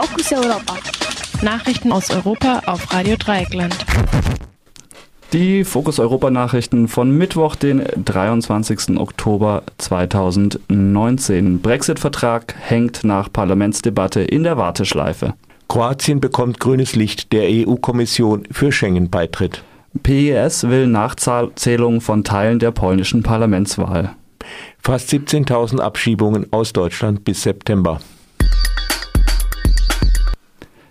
Fokus 0.00 0.32
Europa. 0.32 0.78
Nachrichten 1.42 1.92
aus 1.92 2.10
Europa 2.10 2.62
auf 2.64 2.90
Radio 2.90 3.16
Dreieckland. 3.18 3.76
Die 5.34 5.62
Fokus 5.62 5.98
Europa 5.98 6.30
Nachrichten 6.30 6.88
von 6.88 7.10
Mittwoch, 7.10 7.54
den 7.54 7.84
23. 8.02 8.96
Oktober 8.98 9.62
2019. 9.76 11.60
Brexit-Vertrag 11.60 12.54
hängt 12.58 13.04
nach 13.04 13.30
Parlamentsdebatte 13.30 14.22
in 14.22 14.42
der 14.42 14.56
Warteschleife. 14.56 15.34
Kroatien 15.68 16.18
bekommt 16.18 16.60
grünes 16.60 16.96
Licht 16.96 17.30
der 17.34 17.42
EU-Kommission 17.50 18.44
für 18.50 18.72
Schengen-Beitritt. 18.72 19.62
PES 20.02 20.70
will 20.70 20.86
Nachzählung 20.86 22.00
von 22.00 22.24
Teilen 22.24 22.58
der 22.58 22.70
polnischen 22.70 23.22
Parlamentswahl. 23.22 24.16
Fast 24.78 25.10
17.000 25.10 25.78
Abschiebungen 25.78 26.46
aus 26.52 26.72
Deutschland 26.72 27.22
bis 27.24 27.42
September. 27.42 28.00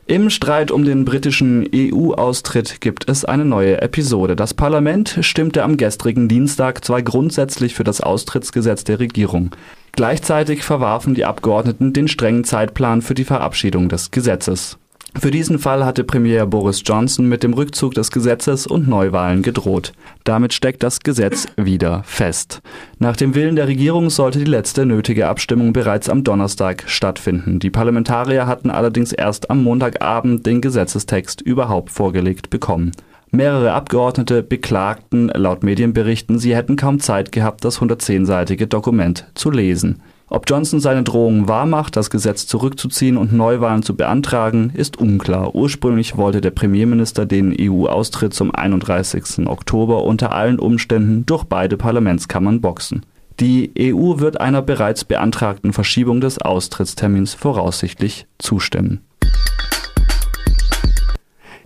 Im 0.10 0.32
Streit 0.32 0.72
um 0.72 0.86
den 0.86 1.06
britischen 1.06 1.70
EU-Austritt 1.72 2.82
gibt 2.82 3.08
es 3.08 3.26
eine 3.26 3.46
neue 3.46 3.80
Episode. 3.80 4.36
Das 4.36 4.56
Parlament 4.56 5.20
stimmte 5.22 5.62
am 5.64 5.78
gestrigen 5.78 6.28
Dienstag 6.28 6.84
zwar 6.84 7.04
grundsätzlich 7.04 7.76
für 7.76 7.84
das 7.84 8.02
Austrittsgesetz 8.02 8.84
der 8.84 9.00
Regierung. 9.00 9.52
Gleichzeitig 9.92 10.64
verwarfen 10.64 11.14
die 11.14 11.26
Abgeordneten 11.26 11.94
den 11.94 12.08
strengen 12.08 12.44
Zeitplan 12.44 13.04
für 13.04 13.14
die 13.14 13.24
Verabschiedung 13.24 13.88
des 13.88 14.10
Gesetzes. 14.10 14.80
Für 15.16 15.32
diesen 15.32 15.58
Fall 15.58 15.84
hatte 15.84 16.04
Premier 16.04 16.46
Boris 16.46 16.84
Johnson 16.86 17.28
mit 17.28 17.42
dem 17.42 17.54
Rückzug 17.54 17.96
des 17.96 18.12
Gesetzes 18.12 18.68
und 18.68 18.88
Neuwahlen 18.88 19.42
gedroht. 19.42 19.92
Damit 20.24 20.54
steckt 20.54 20.84
das 20.84 21.00
Gesetz 21.00 21.48
wieder 21.58 22.04
fest. 22.04 22.62
Nach 23.00 23.18
dem 23.18 23.34
Willen 23.34 23.56
der 23.56 23.68
Regierung 23.68 24.12
sollte 24.12 24.38
die 24.38 24.46
letzte 24.46 24.86
nötige 24.86 25.28
Abstimmung 25.28 25.74
bereits 25.74 26.10
am 26.10 26.24
Donnerstag 26.24 26.84
stattfinden. 26.86 27.60
Die 27.60 27.72
Parlamentarier 27.72 28.46
hatten 28.46 28.70
allerdings 28.70 29.12
erst 29.12 29.50
am 29.50 29.64
Montagabend 29.64 30.46
den 30.46 30.62
Gesetzestext 30.62 31.42
überhaupt 31.42 31.90
vorgelegt 31.90 32.52
bekommen. 32.52 32.92
Mehrere 33.32 33.74
Abgeordnete 33.74 34.44
beklagten 34.44 35.28
laut 35.28 35.64
Medienberichten, 35.64 36.40
sie 36.40 36.56
hätten 36.56 36.76
kaum 36.76 37.00
Zeit 37.00 37.32
gehabt, 37.32 37.66
das 37.66 37.80
110-seitige 37.80 38.68
Dokument 38.68 39.28
zu 39.34 39.52
lesen. 39.52 40.02
Ob 40.32 40.48
Johnson 40.48 40.80
seine 40.80 41.02
Drohung 41.02 41.48
wahrmacht, 41.48 41.96
das 41.96 42.12
Gesetz 42.12 42.46
zurückzuziehen 42.46 43.18
und 43.18 43.34
Neuwahlen 43.34 43.82
zu 43.82 43.96
beantragen, 43.96 44.72
ist 44.76 44.98
unklar. 44.98 45.56
Ursprünglich 45.56 46.18
wollte 46.18 46.40
der 46.40 46.52
Premierminister 46.52 47.26
den 47.26 47.56
EU-Austritt 47.60 48.36
zum 48.36 48.54
31. 48.54 49.48
Oktober 49.48 50.04
unter 50.04 50.32
allen 50.32 50.60
Umständen 50.60 51.26
durch 51.26 51.46
beide 51.46 51.78
Parlamentskammern 51.78 52.62
boxen. 52.62 53.06
Die 53.40 53.72
EU 53.80 54.20
wird 54.20 54.40
einer 54.40 54.62
bereits 54.62 55.04
beantragten 55.04 55.74
Verschiebung 55.74 56.22
des 56.22 56.40
Austrittstermins 56.40 57.34
voraussichtlich 57.34 58.28
zustimmen. 58.38 59.02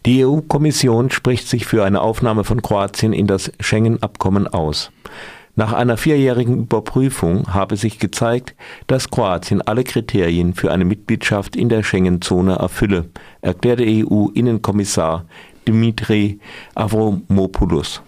Die 0.05 0.25
EU-Kommission 0.25 1.11
spricht 1.11 1.47
sich 1.47 1.65
für 1.65 1.83
eine 1.83 2.01
Aufnahme 2.01 2.43
von 2.43 2.61
Kroatien 2.61 3.13
in 3.13 3.27
das 3.27 3.51
Schengen-Abkommen 3.59 4.47
aus. 4.47 4.91
Nach 5.55 5.71
einer 5.71 5.97
vierjährigen 5.97 6.63
Überprüfung 6.63 7.53
habe 7.53 7.77
sich 7.77 7.99
gezeigt, 7.99 8.55
dass 8.87 9.11
Kroatien 9.11 9.61
alle 9.61 9.83
Kriterien 9.83 10.55
für 10.55 10.71
eine 10.71 10.83
Mitgliedschaft 10.83 11.55
in 11.55 11.69
der 11.69 11.83
Schengen-Zone 11.83 12.55
erfülle, 12.55 13.09
erklärte 13.41 13.83
EU-Innenkommissar 13.85 15.25
Dimitri 15.67 16.39
Avramopoulos. 16.73 18.01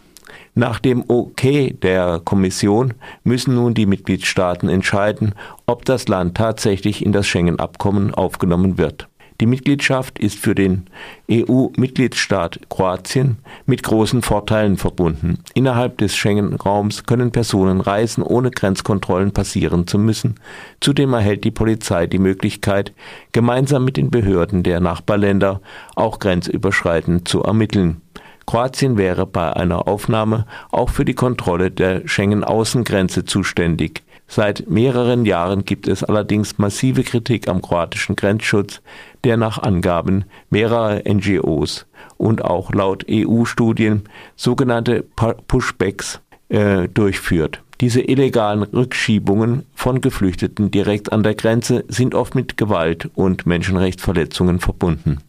Nach 0.56 0.80
dem 0.80 1.04
Okay 1.08 1.76
der 1.84 2.20
Kommission 2.24 2.96
müssen 3.24 3.54
nun 3.54 3.76
die 3.76 3.86
Mitgliedstaaten 3.86 4.68
entscheiden, 4.68 5.36
ob 5.68 5.86
das 5.86 6.08
Land 6.08 6.36
tatsächlich 6.38 7.06
in 7.06 7.12
das 7.12 7.28
Schengen-Abkommen 7.28 8.14
aufgenommen 8.16 8.80
wird. 8.80 9.08
Die 9.42 9.48
Mitgliedschaft 9.48 10.18
ist 10.18 10.40
für 10.40 10.56
den 10.56 10.86
EU-Mitgliedstaat 11.30 12.62
Kroatien 12.70 13.38
mit 13.66 13.84
großen 13.84 14.22
Vorteilen 14.22 14.78
verbunden. 14.78 15.40
Innerhalb 15.54 15.98
des 15.98 16.16
Schengen-Raums 16.16 17.04
können 17.04 17.32
Personen 17.32 17.82
reisen, 17.82 18.24
ohne 18.24 18.50
Grenzkontrollen 18.50 19.32
passieren 19.32 19.88
zu 19.88 20.00
müssen. 20.00 20.36
Zudem 20.80 21.14
erhält 21.14 21.44
die 21.44 21.52
Polizei 21.52 22.08
die 22.08 22.20
Möglichkeit, 22.20 22.94
gemeinsam 23.34 23.84
mit 23.84 23.98
den 23.98 24.10
Behörden 24.10 24.64
der 24.64 24.80
Nachbarländer 24.80 25.60
auch 25.96 26.20
grenzüberschreitend 26.20 27.28
zu 27.28 27.44
ermitteln. 27.44 28.02
Kroatien 28.46 28.98
wäre 28.98 29.26
bei 29.26 29.54
einer 29.54 29.88
Aufnahme 29.88 30.46
auch 30.72 30.90
für 30.90 31.04
die 31.04 31.16
Kontrolle 31.16 31.72
der 31.72 32.08
Schengen-Außengrenze 32.08 33.26
zuständig. 33.26 34.04
Seit 34.28 34.70
mehreren 34.70 35.26
Jahren 35.26 35.66
gibt 35.66 35.88
es 35.88 36.04
allerdings 36.04 36.58
massive 36.58 37.04
Kritik 37.04 37.48
am 37.48 37.62
kroatischen 37.62 38.16
Grenzschutz, 38.16 38.82
der 39.24 39.38
nach 39.38 39.60
Angaben 39.60 40.26
mehrerer 40.50 41.02
NGOs 41.08 41.86
und 42.18 42.44
auch 42.44 42.74
laut 42.74 43.06
EU-Studien 43.10 44.04
sogenannte 44.36 45.04
Pushbacks 45.48 46.22
äh, 46.50 46.88
durchführt. 46.88 47.62
Diese 47.82 48.02
illegalen 48.02 48.64
Rückschiebungen 48.64 49.66
von 49.76 50.00
Geflüchteten 50.00 50.72
direkt 50.72 51.12
an 51.12 51.24
der 51.24 51.36
Grenze 51.36 51.84
sind 51.90 52.16
oft 52.16 52.34
mit 52.34 52.56
Gewalt 52.56 53.10
und 53.16 53.46
Menschenrechtsverletzungen 53.46 54.60
verbunden. 54.60 55.20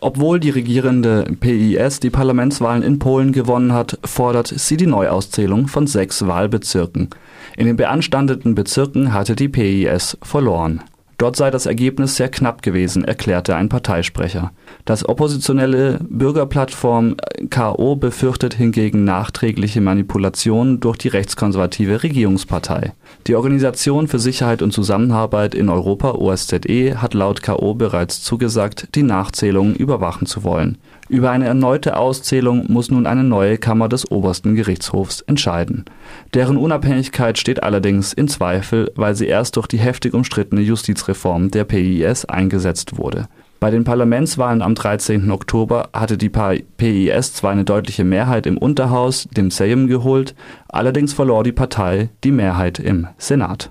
Obwohl 0.00 0.38
die 0.38 0.50
regierende 0.50 1.24
PIS 1.40 1.98
die 1.98 2.10
Parlamentswahlen 2.10 2.84
in 2.84 3.00
Polen 3.00 3.32
gewonnen 3.32 3.72
hat, 3.72 3.98
fordert 4.04 4.46
sie 4.46 4.76
die 4.76 4.86
Neuauszählung 4.86 5.66
von 5.66 5.88
sechs 5.88 6.24
Wahlbezirken. 6.24 7.10
In 7.56 7.66
den 7.66 7.76
beanstandeten 7.76 8.54
Bezirken 8.54 9.12
hatte 9.12 9.34
die 9.34 9.48
PIS 9.48 10.16
verloren. 10.22 10.82
Dort 11.18 11.34
sei 11.34 11.50
das 11.50 11.66
Ergebnis 11.66 12.14
sehr 12.14 12.28
knapp 12.28 12.62
gewesen, 12.62 13.02
erklärte 13.02 13.56
ein 13.56 13.68
Parteisprecher. 13.68 14.52
Das 14.84 15.08
oppositionelle 15.08 15.98
Bürgerplattform 16.08 17.16
KO 17.50 17.96
befürchtet 17.96 18.54
hingegen 18.54 19.02
nachträgliche 19.02 19.80
Manipulationen 19.80 20.78
durch 20.78 20.96
die 20.96 21.08
rechtskonservative 21.08 22.04
Regierungspartei. 22.04 22.92
Die 23.26 23.34
Organisation 23.34 24.06
für 24.06 24.20
Sicherheit 24.20 24.62
und 24.62 24.72
Zusammenarbeit 24.72 25.56
in 25.56 25.68
Europa 25.68 26.12
OSZE 26.12 27.02
hat 27.02 27.14
laut 27.14 27.42
KO 27.42 27.74
bereits 27.74 28.22
zugesagt, 28.22 28.94
die 28.94 29.02
Nachzählung 29.02 29.74
überwachen 29.74 30.26
zu 30.28 30.44
wollen. 30.44 30.78
Über 31.08 31.30
eine 31.30 31.46
erneute 31.46 31.96
Auszählung 31.96 32.66
muss 32.68 32.90
nun 32.90 33.06
eine 33.06 33.24
neue 33.24 33.56
Kammer 33.56 33.88
des 33.88 34.10
obersten 34.10 34.54
Gerichtshofs 34.54 35.22
entscheiden. 35.22 35.86
Deren 36.34 36.58
Unabhängigkeit 36.58 37.38
steht 37.38 37.62
allerdings 37.62 38.12
in 38.12 38.28
Zweifel, 38.28 38.92
weil 38.94 39.14
sie 39.14 39.26
erst 39.26 39.56
durch 39.56 39.66
die 39.66 39.78
heftig 39.78 40.12
umstrittene 40.12 40.60
Justizreform 40.60 41.50
der 41.50 41.64
PIS 41.64 42.26
eingesetzt 42.26 42.98
wurde. 42.98 43.28
Bei 43.58 43.70
den 43.70 43.84
Parlamentswahlen 43.84 44.60
am 44.60 44.74
13. 44.74 45.30
Oktober 45.30 45.88
hatte 45.94 46.18
die 46.18 46.28
PIS 46.28 47.32
zwar 47.32 47.52
eine 47.52 47.64
deutliche 47.64 48.04
Mehrheit 48.04 48.46
im 48.46 48.58
Unterhaus, 48.58 49.26
dem 49.30 49.50
Sejm, 49.50 49.88
geholt, 49.88 50.34
allerdings 50.68 51.14
verlor 51.14 51.42
die 51.42 51.52
Partei 51.52 52.10
die 52.22 52.30
Mehrheit 52.32 52.78
im 52.78 53.08
Senat. 53.16 53.70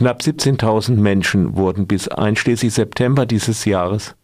Knapp 0.00 0.22
17.000 0.22 0.92
Menschen 0.96 1.56
wurden 1.56 1.86
bis 1.86 2.08
einschließlich 2.08 2.72
September 2.72 3.26
dieses 3.26 3.66
Jahres 3.66 4.16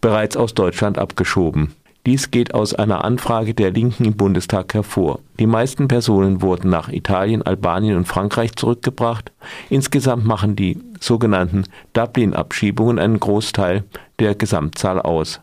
bereits 0.00 0.34
aus 0.34 0.54
Deutschland 0.54 0.96
abgeschoben. 0.96 1.74
Dies 2.06 2.30
geht 2.30 2.54
aus 2.54 2.74
einer 2.74 3.04
Anfrage 3.04 3.52
der 3.52 3.70
Linken 3.70 4.06
im 4.06 4.16
Bundestag 4.16 4.72
hervor. 4.72 5.18
Die 5.38 5.46
meisten 5.46 5.88
Personen 5.88 6.40
wurden 6.40 6.70
nach 6.70 6.88
Italien, 6.88 7.42
Albanien 7.42 7.98
und 7.98 8.08
Frankreich 8.08 8.56
zurückgebracht. 8.56 9.30
Insgesamt 9.68 10.24
machen 10.24 10.56
die 10.56 10.78
sogenannten 11.00 11.64
Dublin-Abschiebungen 11.92 12.98
einen 12.98 13.20
Großteil 13.20 13.84
der 14.20 14.34
Gesamtzahl 14.34 15.02
aus. 15.02 15.42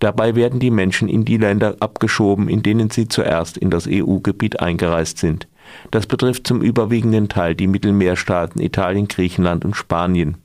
Dabei 0.00 0.34
werden 0.34 0.60
die 0.60 0.70
Menschen 0.70 1.08
in 1.08 1.24
die 1.24 1.38
Länder 1.38 1.76
abgeschoben, 1.80 2.50
in 2.50 2.62
denen 2.62 2.90
sie 2.90 3.08
zuerst 3.08 3.56
in 3.56 3.70
das 3.70 3.88
EU-Gebiet 3.90 4.60
eingereist 4.60 5.16
sind. 5.16 5.46
Das 5.90 6.06
betrifft 6.06 6.46
zum 6.46 6.62
überwiegenden 6.62 7.28
Teil 7.28 7.54
die 7.54 7.66
Mittelmeerstaaten 7.66 8.60
Italien, 8.60 9.08
Griechenland 9.08 9.64
und 9.64 9.74
Spanien. 9.74 10.36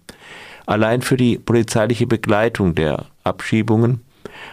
Allein 0.66 1.02
für 1.02 1.18
die 1.18 1.38
polizeiliche 1.38 2.06
Begleitung 2.06 2.76
der 2.76 3.06
Abschiebungen 3.24 4.02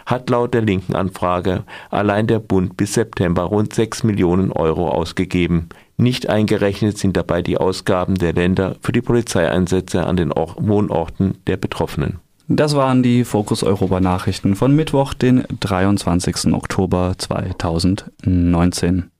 hat 0.06 0.31
laut 0.31 0.55
der 0.55 0.62
linken 0.62 0.94
Anfrage 0.94 1.64
allein 1.90 2.26
der 2.26 2.38
Bund 2.38 2.76
bis 2.76 2.94
September 2.94 3.43
rund 3.43 3.75
6 3.75 4.05
Millionen 4.05 4.52
Euro 4.52 4.88
ausgegeben. 4.88 5.69
Nicht 5.96 6.29
eingerechnet 6.29 6.99
sind 6.99 7.17
dabei 7.17 7.43
die 7.43 7.58
Ausgaben 7.58 8.17
der 8.17 8.32
Länder 8.32 8.76
für 8.81 8.93
die 8.93 9.00
Polizeieinsätze 9.00 10.06
an 10.06 10.17
den 10.17 10.31
Wohnorten 10.31 11.38
der 11.46 11.56
Betroffenen. 11.56 12.19
Das 12.49 12.76
waren 12.76 13.02
die 13.02 13.25
Fokus 13.25 13.64
Europa 13.64 13.99
Nachrichten 13.99 14.55
von 14.55 14.75
Mittwoch, 14.75 15.14
den 15.14 15.44
23. 15.61 16.52
Oktober 16.52 17.14
2019. 17.19 19.11